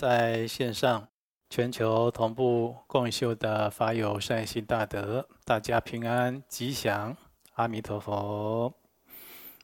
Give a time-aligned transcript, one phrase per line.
[0.00, 1.06] 在线上
[1.50, 7.14] 全球同步共修的法友善心大德，大家平安吉祥，
[7.52, 8.72] 阿弥陀佛。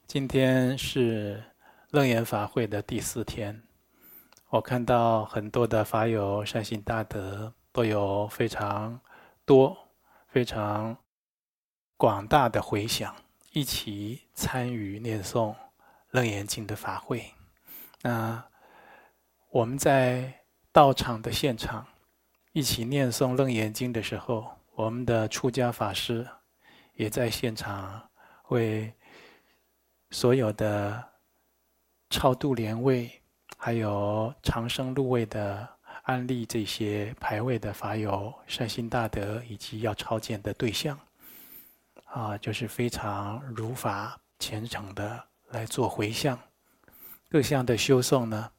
[0.07, 1.43] 今天是
[1.89, 3.63] 楞严法会的第四天，
[4.51, 9.01] 我看到很多的法友善心大德都有非常
[9.47, 9.75] 多、
[10.29, 10.95] 非常
[11.97, 13.17] 广大的回响，
[13.53, 15.55] 一起参与念诵
[16.11, 17.25] 楞严经的法会。
[18.03, 18.45] 那
[19.57, 21.87] 我们在道场的现场
[22.53, 26.29] 一起念诵楞严经的时候，我们的出家法师
[26.93, 28.07] 也在现场
[28.49, 28.93] 为。
[30.11, 31.03] 所有的
[32.11, 33.11] 超度莲位，
[33.57, 35.69] 还有长生入位的
[36.03, 40.99] 安利这些牌位的法友善心大德，以及要超荐的对象，
[42.05, 46.39] 啊，就是非常如法虔诚的来做回向。
[47.29, 48.53] 各项的修诵呢，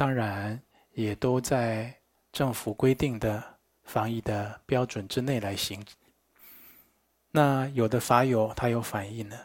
[0.00, 0.58] 当然
[0.94, 1.94] 也都在
[2.32, 3.44] 政府规定的
[3.82, 5.84] 防疫的标准之内来行。
[7.30, 9.38] 那有的法友他有反应呢。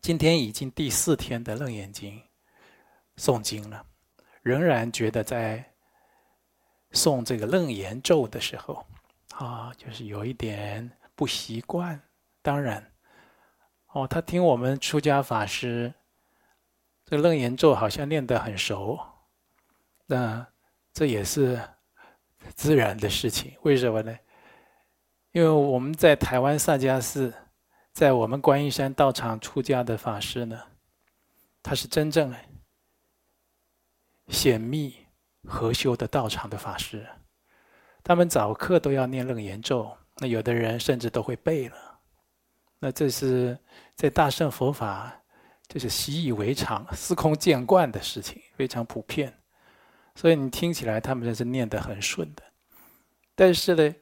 [0.00, 2.18] 今天已经第四天的楞严经
[3.18, 3.84] 诵经了，
[4.40, 5.62] 仍然觉得在
[6.92, 8.82] 诵这个楞严咒的时候，
[9.34, 12.00] 啊，就是有一点不习惯。
[12.40, 12.90] 当然，
[13.88, 15.92] 哦，他听我们出家法师
[17.04, 18.98] 这个楞严咒好像念得很熟，
[20.12, 20.46] 那
[20.92, 21.60] 这也是
[22.54, 23.52] 自然的事情。
[23.62, 24.16] 为什么呢？
[25.32, 27.32] 因为我们在台湾萨迦寺。
[27.94, 30.58] 在我们观音山道场出家的法师呢，
[31.62, 32.34] 他是真正
[34.28, 34.94] 显密
[35.46, 37.06] 合修的道场的法师，
[38.02, 41.76] 他们早课都要念楞严咒，那有的人甚至都会背了。
[42.78, 43.58] 那这是
[43.94, 45.14] 在大乘佛法，
[45.68, 49.38] 这是习以为常、司空见惯的事情，非常普遍。
[50.14, 52.42] 所以你听起来他们这是念得很顺的，
[53.34, 53.94] 但是呢，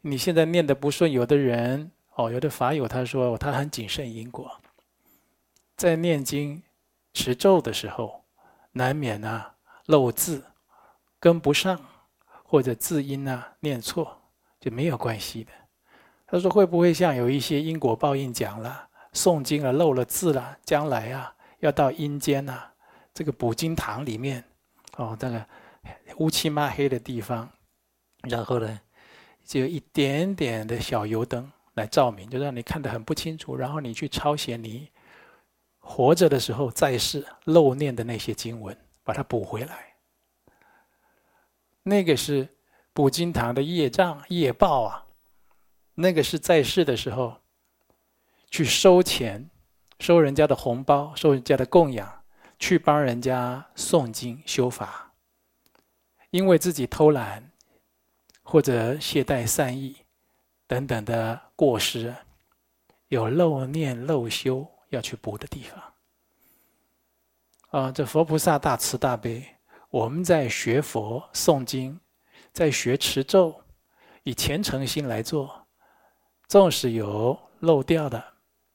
[0.00, 1.90] 你现在念得不顺，有的人。
[2.14, 4.60] 哦，有的法友他说他很谨慎因果，
[5.78, 6.62] 在念经
[7.14, 8.22] 持咒的时候，
[8.72, 9.54] 难免啊
[9.86, 10.44] 漏字
[11.18, 11.80] 跟不上，
[12.44, 14.20] 或者字音啊念错，
[14.60, 15.50] 就没有关系的。
[16.26, 22.60] 他说会不会像有一些因果报应讲了，诵经了漏了字了，将来啊要到阴间呐，
[23.14, 24.44] 这个补经堂里面，
[24.96, 25.46] 哦，那个
[26.18, 27.48] 乌漆抹黑的地方，
[28.22, 28.80] 然后呢，
[29.44, 31.50] 就有一点点的小油灯。
[31.74, 33.56] 来照明，就让你看得很不清楚。
[33.56, 34.90] 然后你去抄写你
[35.78, 39.94] 活着的时候在世漏念的那些经文，把它补回来。
[41.82, 42.46] 那个是
[42.92, 45.06] 补经堂的业障业报啊。
[45.94, 47.38] 那个是在世的时候
[48.50, 49.48] 去收钱，
[49.98, 52.21] 收人家的红包，收人家的供养，
[52.62, 55.12] 去帮人家诵经修法，
[56.30, 57.50] 因为自己偷懒
[58.44, 59.96] 或者懈怠善意。
[60.68, 62.14] 等等的过失，
[63.08, 65.82] 有漏念漏修要去补的地方。
[67.70, 69.44] 啊，这佛菩萨大慈大悲，
[69.90, 71.98] 我们在学佛诵经，
[72.52, 73.60] 在学持咒，
[74.22, 75.66] 以虔诚心来做，
[76.46, 78.24] 纵使有漏掉的，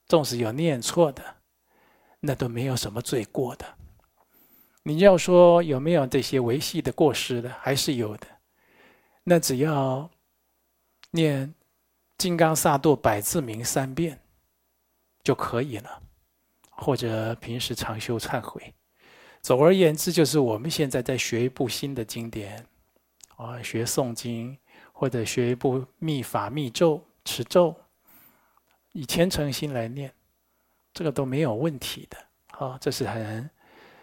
[0.06, 1.24] 纵使有念错的，
[2.20, 3.77] 那都没有什么罪过的。
[4.88, 8.28] 你要说有没有这些维系的过失的，还是有的。
[9.24, 10.10] 那只要
[11.12, 11.54] 念。
[12.18, 14.20] 金刚萨埵百字明三遍
[15.22, 16.02] 就可以了，
[16.72, 18.74] 或者平时常修忏悔。
[19.44, 22.66] 总而言之，就是我们现在在学一部新的经典，
[23.36, 24.58] 啊，学诵经
[24.92, 27.76] 或者学一部密法密咒持咒，
[28.94, 30.12] 以虔诚心来念，
[30.92, 32.18] 这个都没有问题的。
[32.58, 33.48] 啊，这是很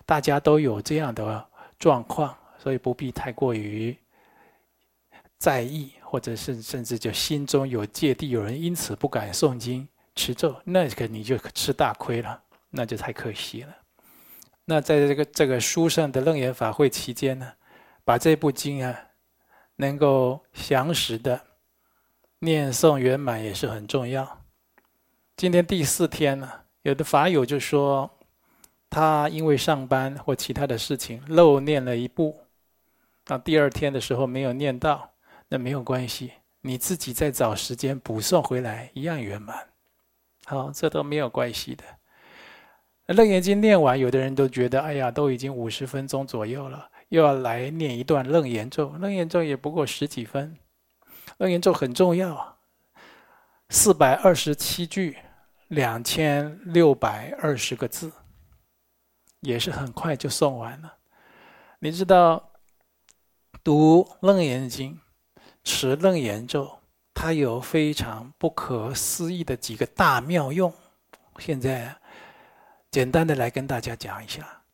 [0.06, 1.46] 大家都有这样的
[1.78, 3.96] 状况，所以不必太过于
[5.38, 5.93] 在意。
[6.06, 12.40] 或者是甚至就心中有芥蒂，有人因此不敢诵经持咒，那个你就吃大亏了，
[12.70, 13.76] 那就太可惜了。
[14.64, 17.52] 那在这个这个书上的楞严法会期间呢，
[18.05, 18.96] 把这部经啊
[19.75, 21.40] 能够详实的
[22.38, 24.44] 念诵圆满也是很重要。
[25.37, 28.08] 今天第四天了，有的法友就说
[28.94, 32.43] 他因为上班或其他的事情漏念了一部，
[33.25, 35.11] 到第二天的时候没有念到。
[35.49, 36.31] 那没有关系，
[36.61, 39.67] 你自己再找时间补诵回来，一样圆满。
[40.44, 41.85] 好，这都没有关系的。
[43.06, 48.94] 楞严经念完，有的人都觉得，哎呀，都已经五十分钟左右了，又要来念一段楞严咒。
[49.00, 50.56] 楞严咒也不过十几分，
[51.38, 52.58] 楞严咒很重要，
[53.70, 55.19] 四百二十七句，
[55.67, 58.12] 两千六百二十个字，
[59.44, 60.94] 也是很快就诵完了。
[61.79, 62.50] 你知道？
[63.62, 64.94] 读《楞严经》，
[65.62, 66.81] 持楞严咒，
[67.14, 70.70] 它有非常不可思议的几个大妙用。
[71.38, 71.96] 现在
[72.91, 74.64] 简单的来跟大家讲一下。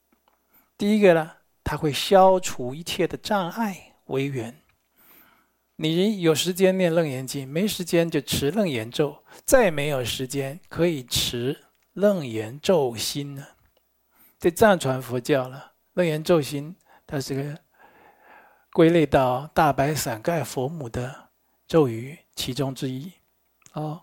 [0.77, 1.31] 第一个呢，
[1.63, 4.61] 它会消除一切的障碍，为缘。
[5.77, 9.23] 你有时间念《楞严经》，没时间就持楞严咒。
[9.45, 13.47] 再没有时间，可以持楞严咒心呢。
[14.41, 16.75] 这藏传佛教了，楞严咒心，
[17.07, 17.59] 它是个。
[18.73, 21.13] 归类到大白伞盖佛母的
[21.67, 23.11] 咒语其中之一，
[23.73, 24.01] 哦，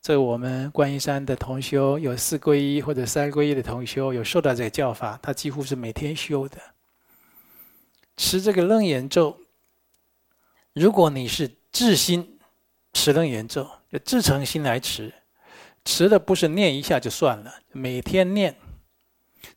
[0.00, 6.56] 这我们观音山的同修有四皈依或者三皈依的同修有受到这个教法，他几乎是每天修的。
[8.16, 9.40] 持这个楞严咒，
[10.72, 12.38] 如果你是至心
[12.92, 15.12] 持楞严咒，就至诚心来持，
[15.84, 18.56] 持的不是念一下就算了，每天念，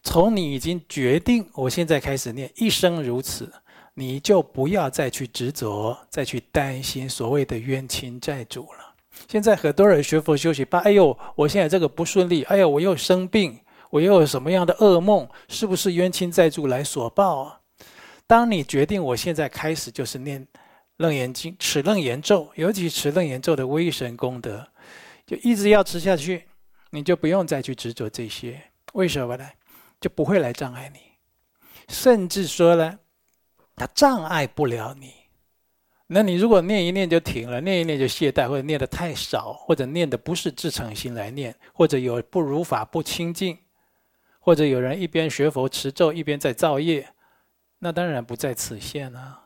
[0.04, 3.52] 从你已经决定我现在开始念，一生如此。
[3.96, 8.96] 你就不要再去执着，再去担心所谓的冤亲债主了。
[9.28, 13.60] 现在很多人学佛修行，怕哎呦，我现在这个不顺利，哎呦，我又生病，
[13.90, 17.60] 我又有什么样的噩梦，是不是冤亲债主来索报啊？
[18.26, 20.48] 当你决定我现在开始就是念
[20.96, 24.66] 楞严经，持楞严咒，尤其持楞严咒的威神功德，
[25.26, 26.46] 就一直要持下去，
[26.92, 28.62] 你就不用再去执着这些。
[28.94, 29.46] 为什么呢？
[30.00, 31.00] 就不会来障碍你，
[31.88, 33.00] 甚至说呢。
[33.75, 35.13] 它障碍不了你，
[36.07, 43.57] 那你如果念一念就停了，念一念就懈怠，或者念得太少，或者念的不是至诚心来念，或者有不如法不清净，
[44.42, 47.07] 或者有人一边学佛持咒一边在造业，
[47.78, 49.45] 那当然不在此限啊。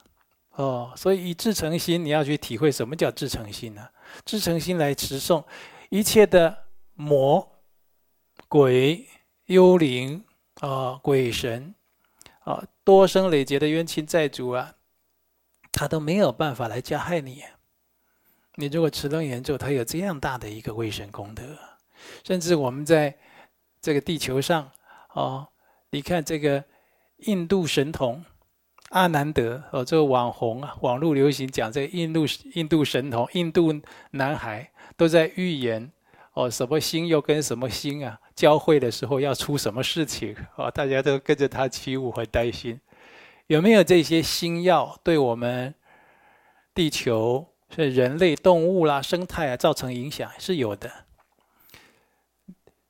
[0.56, 3.88] 哦，所以以至诚心，你要去体会什么叫至诚心呢？
[4.26, 5.46] 至诚心来持诵，
[5.92, 6.66] 一切的
[6.96, 7.48] 魔、
[8.48, 9.08] 鬼、
[9.46, 10.26] 幽灵
[10.68, 11.75] 啊、鬼神。
[12.45, 14.75] 啊，多生累劫的冤亲债主啊，
[15.71, 17.44] 他都没有办法来加害你。
[18.56, 21.44] 你如果持楞严咒，他有这样大的一个威神功德，
[22.24, 23.18] 甚至我们在
[23.81, 24.71] 这个地球上，
[25.13, 25.48] 哦，
[25.89, 26.63] 你看这个
[27.18, 28.24] 印度神童
[28.89, 33.74] 阿南德，哦，这个网红啊，网络流行讲这个印度印度神童、印度
[34.12, 35.92] 男孩都在预言。
[36.33, 40.36] 哦，什么星又跟什么星啊交汇的时候要出什么事情？
[40.56, 42.80] 啊，大家都跟着他起舞，很担心。
[43.48, 45.74] 有没有这些星曜对我们
[46.74, 47.46] 地球、
[47.76, 50.32] 是人类、动物啦、生态啊造成影响？
[50.40, 50.90] 是有的。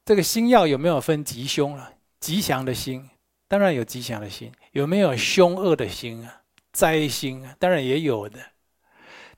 [0.06, 1.92] 这个星曜有没有分吉凶啊？
[2.20, 3.10] 吉祥的星
[3.48, 6.42] 当然有吉祥的星，有没有凶恶的星啊？
[6.72, 8.40] 灾星啊，当然也有的。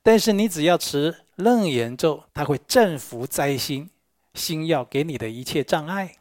[0.04, 3.90] 但是你只要持楞严咒，它会镇服灾星。
[4.35, 6.17] 星曜给你的一切障碍，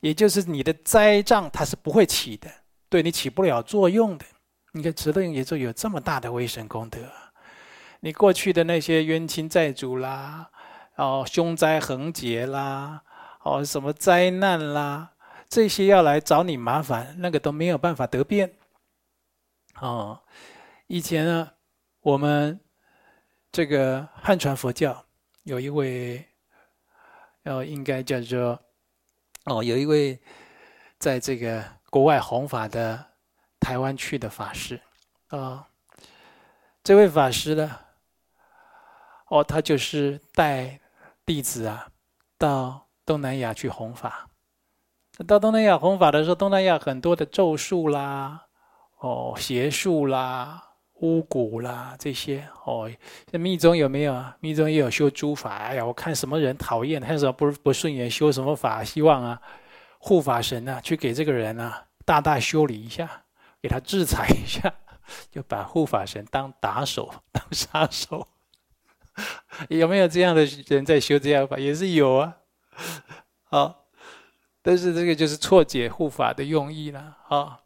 [0.00, 2.50] 也就是你的灾障，它是不会起的，
[2.88, 4.24] 对你起不了作用的。
[4.72, 6.98] 你看，持楞严咒有这么大的威神功德，
[8.00, 10.50] 你过去的那些冤亲债主啦，
[10.96, 13.02] 哦，凶灾横劫啦，
[13.42, 15.12] 哦，什么灾难啦，
[15.48, 18.54] 这些要来找你麻烦，那个都没有办法得变。
[19.80, 20.20] 哦，
[20.86, 21.50] 以前呢，
[22.00, 22.58] 我们
[23.52, 25.04] 这个汉传佛教
[25.42, 26.26] 有一位。
[27.44, 28.60] 哦，应该叫做
[29.44, 30.20] 哦，有一位
[30.98, 33.06] 在这个国外弘法的
[33.58, 34.80] 台湾去的法师
[35.28, 35.66] 啊、哦，
[36.84, 37.78] 这位法师呢，
[39.28, 40.80] 哦，他就是带
[41.24, 41.88] 弟子啊
[42.36, 44.28] 到东南亚去弘法。
[45.26, 48.46] 到东南亚弘法的时候，东南亚很多的咒术啦，
[48.98, 50.69] 哦，邪术啦。
[51.00, 52.90] 巫蛊啦，这些哦，
[53.30, 54.36] 这密宗有没有啊？
[54.40, 55.56] 密宗也有修诸法。
[55.56, 59.40] 哎呀，我看什么人讨厌，看什么不不顺眼，修什么法，希望啊，
[59.98, 63.22] 护法神啊，去给这个人啊大大修理一下，
[63.62, 64.74] 给他制裁一下，
[65.30, 68.28] 就把护法神当打手， 当杀手。
[69.68, 71.58] 有没有这样的人在修这样法？
[71.58, 72.36] 也是有啊。
[73.44, 73.86] 好，
[74.62, 77.16] 但是这个就是错解护法的用意了。
[77.24, 77.64] 好，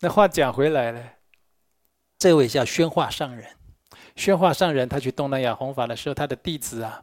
[0.00, 1.00] 那话讲回来了。
[2.18, 3.46] 这位叫宣化上人，
[4.16, 7.02] 宣化上人他去东南亚弘法的时候，他的弟子啊，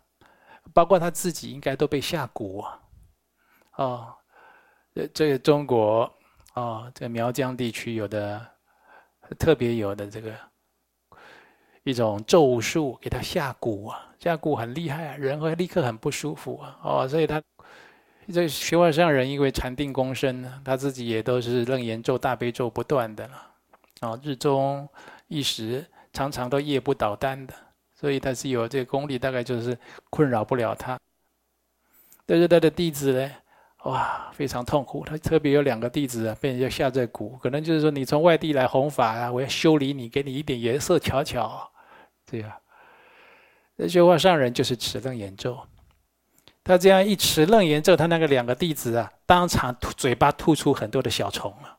[0.74, 2.80] 包括他自己，应该都被下蛊啊。
[3.76, 4.14] 哦，
[4.96, 6.12] 这这个中国
[6.56, 8.44] 哦，这苗疆地区有的
[9.38, 10.34] 特别有的这个
[11.84, 16.80] 一种咒术，给他下蛊啊，下蛊很厉害啊，人会立刻很不舒服啊。
[16.84, 17.42] 哦，所以他
[18.32, 23.53] 这宣化上人因为禅定功深呢，他自己也都是楞严咒、大悲咒不断的了。
[24.12, 24.88] 啊，日中
[25.28, 27.54] 一时，常常都夜不倒单的，
[27.94, 29.78] 所以他是有这个功力，大概就是
[30.10, 31.00] 困扰不了他。
[32.26, 33.32] 但是他的弟子呢，
[33.84, 35.04] 哇，非常痛苦。
[35.06, 41.72] 他特别有两个弟子啊，被人家下在蛊，可能就是说你从外地来弘法啊，我要修理你，给你一点颜色瞧瞧，
[42.26, 42.52] 这样。
[43.76, 45.60] 那觉化上人就是持楞严咒，
[46.64, 51.76] 他这样一持楞严咒，他那个两个弟子啊，当场吐嘴巴吐出很多的小虫啊，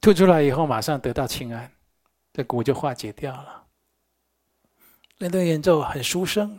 [0.00, 1.70] 吐出来以后马上得到清安，
[2.32, 3.64] 这蛊就化解掉了。
[5.18, 6.58] 那楞严咒很殊胜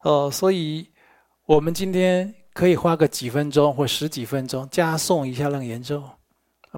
[0.00, 0.90] 哦，所以
[1.46, 6.02] 我们今天可以花个几分钟或十几分钟加诵一下楞严咒，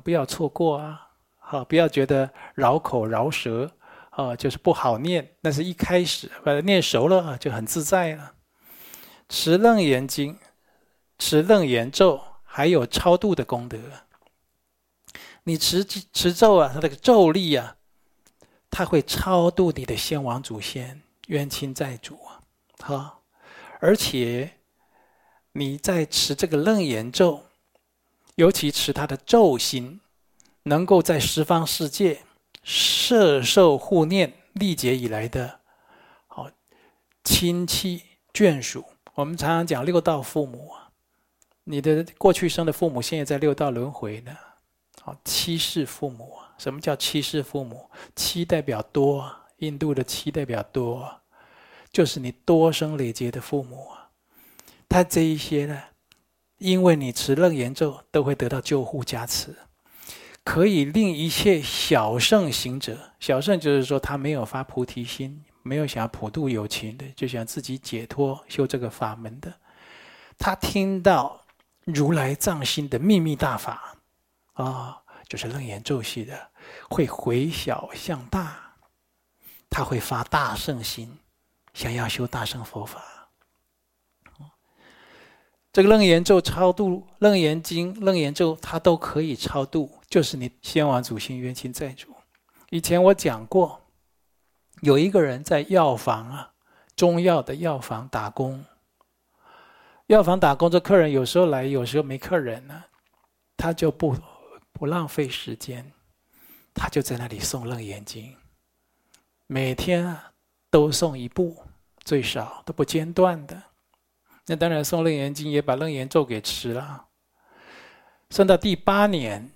[0.04, 1.08] 不要错过啊！
[1.38, 3.70] 好，不要觉得绕口绕舌。
[4.12, 8.32] 哦，就是不好念，那是一开始把它念熟了啊就很自在了。
[9.28, 10.38] 持楞严经、
[11.18, 13.78] 持楞严咒，还有超度的功德。
[15.46, 17.76] 你持持咒啊，它那个咒力啊，
[18.68, 22.42] 它会超度你的先王祖先、冤亲债主啊。
[22.80, 23.22] 好，
[23.80, 24.58] 而且
[25.52, 27.44] 你在持这个楞严咒，
[28.34, 30.00] 尤其持它的咒心，
[30.64, 32.22] 能够在十方世界。
[32.68, 35.60] 摄受护念历劫以来的，
[36.26, 36.50] 好
[37.22, 38.84] 亲戚眷属，
[39.14, 40.90] 我们常常讲六道父母啊，
[41.62, 44.36] 你的过去生的父母现在在六道轮回呢。
[45.06, 47.88] 好七世父母，什么叫七世父母？
[48.16, 51.20] 七代表多，印度的七代表多，
[51.92, 53.86] 就是你多生累劫的父母。
[54.88, 55.80] 他这一些呢，
[56.58, 59.54] 因为你持楞严咒，都会得到救护加持。
[60.42, 69.54] 可以令一切小圣行者，小圣就是说他没有发菩提心，没有想要普度有情的，就想自己解脱修这个法门的。
[70.36, 71.42] 他听到
[71.84, 73.95] 如来藏心的秘密大法，
[74.56, 76.50] 啊、就是楞严咒系的，
[76.90, 78.74] 会回小向大，
[79.70, 81.18] 他会发大圣心，
[81.72, 83.02] 想要修大乘佛法。
[85.72, 92.14] 这个楞严咒超度、楞严经、楞严咒，它都可以超度，就是你先王祖先冤亲债主。
[92.70, 93.82] 以前我讲过，
[94.80, 96.52] 有一个人在药房啊，
[96.96, 98.64] 中药的药房打工。
[100.06, 102.84] 药房打工，这客人有时候来，有时候没客人呢，
[103.54, 104.16] 他就不
[104.76, 105.90] 不浪费时间，
[106.74, 108.36] 他就在那里诵楞严经，
[109.46, 110.34] 每天啊
[110.68, 111.64] 都诵一部，
[112.04, 113.62] 最少都不间断的。
[114.44, 117.06] 那当然，诵楞严经也把楞严咒给吃了。
[118.28, 119.50] 诵到第八年，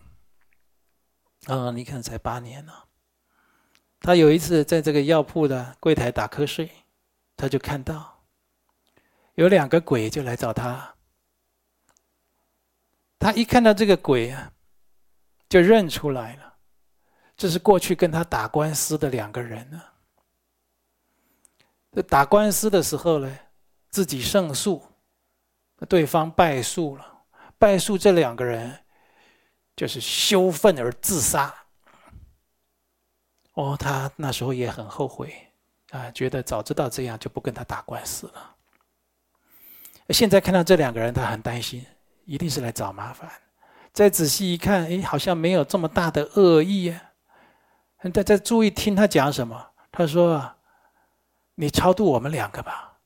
[1.49, 2.73] 嗯、你看才八年呢。
[4.01, 6.71] 他有一次在这个药铺的柜台打瞌睡，
[7.37, 8.23] 他就看到
[9.35, 10.95] 有两个鬼就来找他。
[13.19, 14.51] 他一看到这个鬼啊，
[15.51, 16.55] 就认出来了，
[17.37, 19.83] 这是过去跟他打官司的两个人呢。
[21.93, 23.39] 这打官司的时候呢。
[23.93, 24.81] 自己胜诉，
[25.89, 27.25] 对方败诉了。
[27.59, 28.73] 败诉这两个人
[29.75, 31.53] 就是羞愤而自杀。
[33.55, 35.35] 哦，他那时候也很后悔
[35.91, 38.57] 啊，觉得早知道这样就不跟他打官司了。
[40.11, 41.85] 现在看到这两个人，他很担心，
[42.25, 43.29] 一定是来找麻烦。
[43.93, 47.03] 再仔细一看，哎，好像没有这么大的恶意啊。
[48.15, 50.53] 再再注意听他讲什么，他说
[51.57, 52.99] ：“你超度我们两个吧。”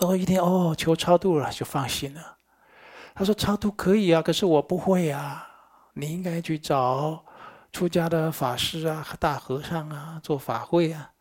[0.00, 2.38] 然后一听哦，求超度了，就放心了。
[3.14, 5.46] 他说：“超度可以啊，可是我不会啊。
[5.92, 7.24] 你应该去找
[7.72, 11.12] 出家的法师啊、大和尚啊做法会啊。”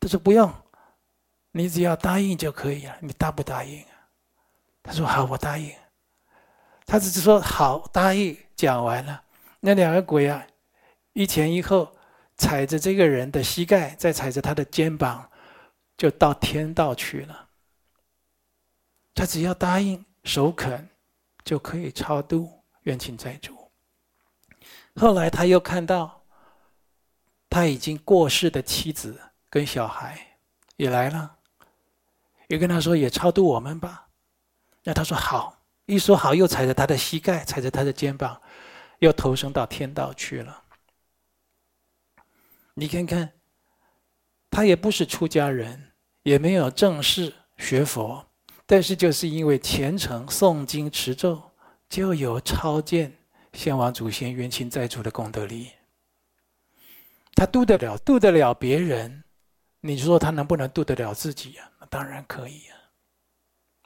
[0.00, 0.52] 他说：“不用，
[1.52, 2.96] 你只要答应就可以了。
[3.00, 3.84] 你答不答应？”
[4.82, 5.70] 他说：“好，我答应。”
[6.86, 9.24] 他只是说：“好，答应。”讲完了，
[9.58, 10.46] 那两个鬼啊，
[11.14, 11.96] 一前一后
[12.36, 15.28] 踩着这个人的膝盖，再踩着他的肩膀，
[15.96, 17.48] 就到天道去了。
[19.14, 20.88] 他只要答应首肯，
[21.42, 23.68] 就可以超度冤亲债主。
[24.94, 26.22] 后来他又看到
[27.50, 29.20] 他已经过世的妻子
[29.50, 30.36] 跟小孩
[30.76, 31.38] 也来了，
[32.46, 34.06] 也跟他说：“也超度我们吧。”
[34.84, 35.58] 那他说：“好。”
[35.92, 38.40] 一说好，又踩着他的膝盖，踩着他的肩膀，
[39.00, 40.62] 又投生到天道去了。
[42.72, 43.32] 你看看，
[44.50, 48.26] 他也不是出家人，也没有正式学佛。
[48.64, 51.42] 但是，就是因为虔诚诵经持咒，
[51.90, 53.12] 就有超见
[53.52, 55.70] 先王祖先冤亲债主的功德力。
[57.34, 59.24] 他度得了，度得了别人，
[59.80, 61.70] 你说他能不能度得了自己呀？
[61.78, 62.78] 那当然可以啊。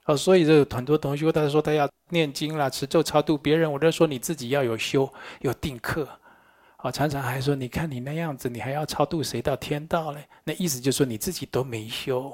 [0.07, 6.09] 哦，所以这很多同学他说他要念经啦、持咒超度别人，我就说你自己要有修有定课。
[6.79, 10.29] 哦，常常还说，你看你那样子，你还要超度谁到天道嘞？
[10.45, 12.33] 那意思就是说你自己都没修。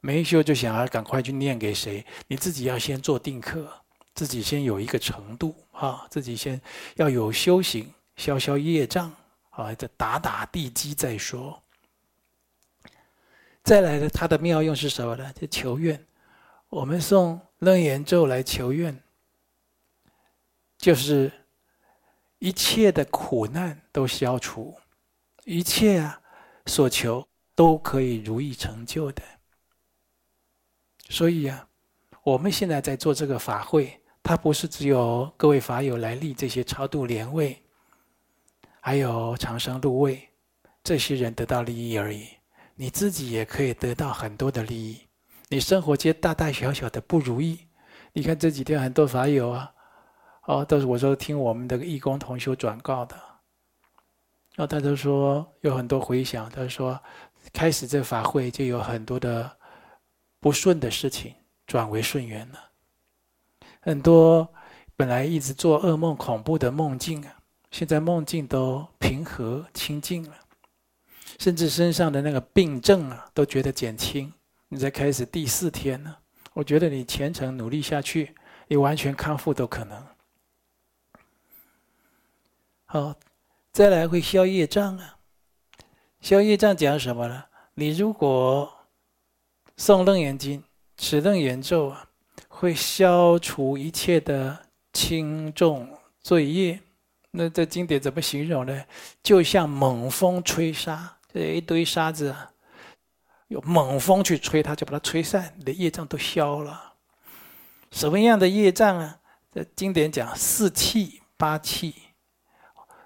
[0.00, 2.04] 没修就想要赶快去念给谁？
[2.26, 3.68] 你自己要先做定课，
[4.14, 6.60] 自己先有一个程度啊，自己先
[6.96, 9.12] 要有修行，消消业障
[9.50, 11.62] 啊，再打打地基再说。
[13.62, 15.32] 再来的，它的妙用是什么呢？
[15.34, 16.04] 就求愿。
[16.72, 18.98] 我们诵楞严咒来求愿，
[20.78, 21.30] 就是
[22.38, 24.74] 一切的苦难都消除，
[25.44, 26.22] 一切啊
[26.64, 29.22] 所求都可以如意成就的。
[31.10, 31.68] 所以啊，
[32.22, 37.62] 我们现在在做这个法会，它不是只有各位法友来立这些超度莲位，
[38.80, 40.26] 还有长生入位，
[40.82, 42.26] 这些人得到利益而已。
[42.76, 45.06] 你自己也可以得到很多的利益。
[45.52, 47.58] 你生活间大大小小的不如意，
[48.14, 49.70] 你看这几天很多法友啊，
[50.46, 53.14] 哦，都是我说听我们的义工同修转告的，
[54.54, 56.98] 然后他都说有很多回响，他说
[57.52, 59.58] 开始这法会就有很多的。
[60.40, 61.32] 不顺的事情
[61.68, 62.58] 转为顺缘了，
[63.80, 64.52] 很多
[64.96, 67.36] 本来一直做噩梦、恐怖的梦境啊，
[67.70, 70.34] 现在梦境都平和清净了，
[71.38, 74.32] 甚至身上的那个病症啊，都觉得减轻。
[74.72, 76.16] 你才开始第四天呢，
[76.54, 78.34] 我觉得你虔诚努力下去，
[78.68, 80.06] 你完全康复都可能。
[82.86, 83.14] 好，
[83.70, 85.18] 再来会消业障啊，
[86.22, 87.44] 消业障讲什么呢？
[87.74, 88.72] 你如果
[89.76, 90.64] 诵楞严经，
[90.96, 92.08] 持楞严咒啊，
[92.48, 94.58] 会消除一切的
[94.94, 95.86] 轻重
[96.22, 96.80] 罪业。
[97.32, 98.82] 那这经典怎么形容呢？
[99.22, 102.51] 就像猛风吹沙，这一堆沙子啊，
[103.52, 106.94] 有猛风去吹，它就把它吹散，你的业障都消了。
[107.90, 109.18] 什么样的业障啊？
[109.52, 111.94] 这经典讲四气八气，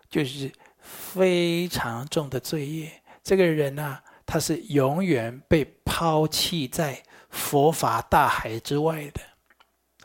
[0.09, 3.02] 就是非常重的罪业。
[3.23, 4.02] 这个人啊。
[4.28, 9.21] 他是永远被抛弃在佛法大海之外的，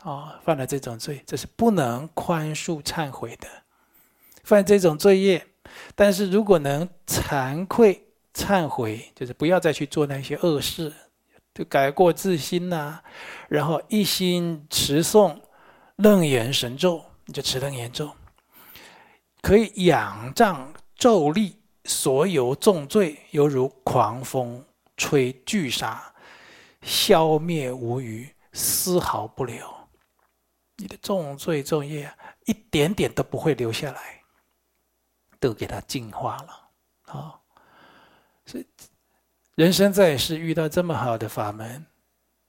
[0.04, 3.48] 哦，犯了这种罪，这是不能宽恕忏悔的。
[4.44, 5.44] 犯这种罪业，
[5.96, 10.92] 但是如果能惭愧忏悔，就是不要再去做那些恶事，
[11.54, 13.02] 就改过自新呐、
[13.48, 15.40] 然后一心持诵
[15.96, 18.10] 楞严神咒，你就持楞严咒，
[19.40, 21.58] 可以仰仗咒力。
[21.84, 24.64] 所有重罪犹如狂风
[24.96, 26.14] 吹巨沙，
[26.80, 29.68] 消灭无余，丝毫不留。
[30.76, 32.08] 你的重罪重业
[32.46, 34.22] 一点点都不会留下来，
[35.40, 36.70] 都给它净化了。
[37.12, 37.40] 啊，
[38.52, 38.62] 这
[39.54, 41.86] 人生在世遇到这么好的法门，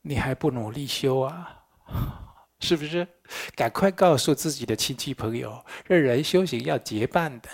[0.01, 1.63] 你还不努力修啊？
[2.59, 3.07] 是不是？
[3.55, 7.49] 赶快告诉自己的亲戚朋友，这人修行要结伴的。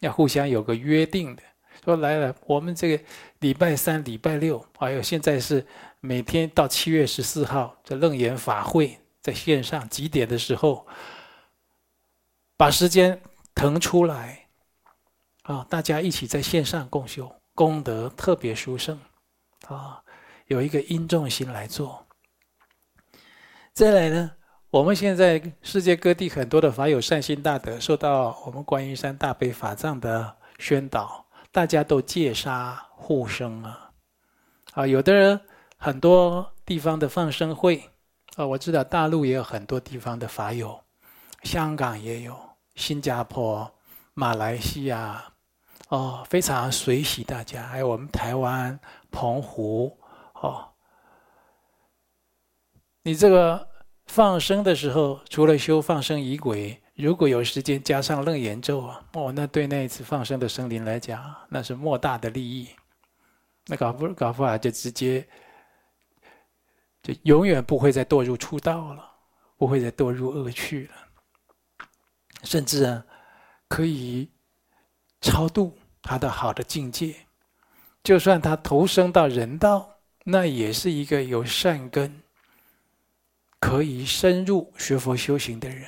[0.00, 1.42] 要互相有个约定的，
[1.84, 3.04] 说来了，我们这个
[3.40, 5.66] 礼拜三、礼拜六，还有现在是
[6.00, 10.86] 每天到七月十四号这楞严法会，在线上几点的时候，
[12.56, 13.20] 把时间
[13.54, 14.48] 腾出来，
[15.42, 18.98] 啊，大家一起在线上共修，功德特别殊胜，
[19.66, 20.02] 啊，
[20.46, 22.06] 有一个因重心来做。
[23.74, 24.30] 再来呢？
[24.70, 33.90] 我们现在世界各地很多的法友善心大德，受到我们观音山大悲法藏的宣导，大家都戒杀护生啊！
[34.72, 35.38] 啊，有的人
[35.76, 37.90] 很多地方的放生会
[38.36, 40.82] 啊，我知道大陆也有很多地方的法友，
[41.42, 42.34] 香港也有，
[42.74, 43.70] 新加坡、
[44.14, 45.34] 马来西亚
[45.90, 48.80] 哦，非常随喜大家，还有我们台湾
[49.12, 49.96] 澎湖
[50.34, 50.72] 哦，
[53.02, 53.68] 你这个。
[54.06, 62.68] 放生的时候，除了修放生仪轨，如果有时间加上楞严咒啊，哦，那对那一次放生的生灵来讲，那是莫大的利益。
[63.66, 65.24] 那搞不搞不好就直接
[67.04, 69.12] 就永远不会再堕入出道了，
[69.56, 71.86] 不会再堕入恶趣了，
[72.42, 73.06] 甚至啊，
[73.68, 74.28] 可以
[75.20, 75.78] 超度
[76.10, 77.14] 他的好的境界。
[78.02, 82.20] 就算他投生到人道，那也是一个有善根。
[83.60, 85.86] 可以深入学佛修行的人，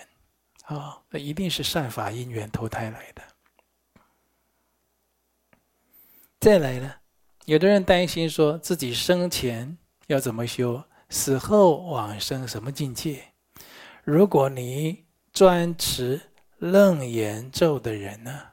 [0.66, 3.22] 啊，那一定是善法因缘投胎来的。
[6.38, 6.94] 再来呢，
[7.46, 13.24] 有的人担心说自己生前要怎么修，死后往生什么境界？
[14.04, 16.20] 如果你专持
[16.58, 18.51] 楞严咒的人呢，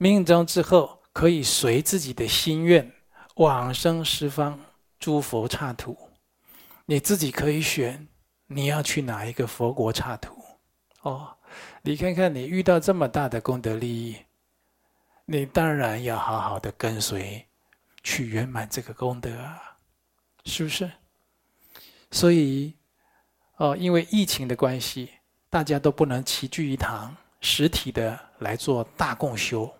[0.00, 2.92] 命中之后可以随自己的心愿
[3.34, 4.60] 往生十方
[5.00, 5.96] 诸佛刹土。
[6.86, 8.06] 你自己可以选，
[8.46, 10.40] 你要去哪一个佛国刹土？
[11.02, 11.36] 哦，
[11.82, 14.16] 你看看你遇到这么大的功德利益，
[15.26, 17.48] 你当然要好好的跟随，
[18.04, 19.78] 去圆满这个功德啊！
[20.44, 20.90] 是不是？
[22.12, 22.74] 所以，
[23.56, 25.10] 哦，因为疫情的关系，
[25.50, 29.74] 大家都不能齐聚一堂，实体的来做大共修。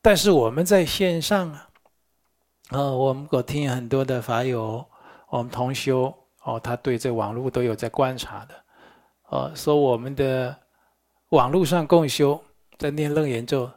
[0.00, 1.68] 但是我们在线上啊，
[2.70, 4.86] 啊，我们我听很多的法友，
[5.28, 8.54] 我们同修哦，他对这网络都有在观察的，
[9.24, 10.56] 哦，说我们的
[11.30, 12.40] 网络上共修，
[12.78, 13.68] 在念楞严咒，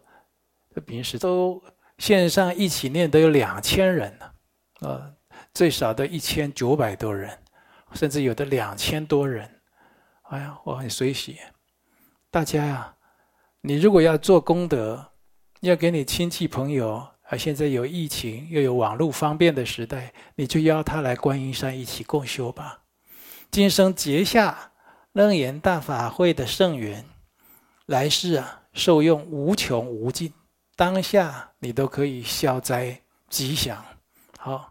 [0.86, 1.62] 平时都
[1.98, 5.12] 线上一起念都有两千人呢，啊，
[5.54, 7.36] 最少都一千九百多人，
[7.94, 9.62] 甚至有的两千多人，
[10.30, 11.40] 哎呀，我很随喜，
[12.30, 12.96] 大家呀，
[13.62, 15.11] 你如果要做功德。
[15.62, 22.80] 要给你亲戚朋友啊，现在有疫情又有网络方便的时代，你就邀他来观音山一起共修吧。
[23.52, 24.72] 今生结下
[25.12, 27.06] 楞严大法会的圣缘，
[27.86, 30.34] 来世啊受用无穷无尽，
[30.76, 33.86] 当下你都可以消灾吉祥。
[34.40, 34.71] 好。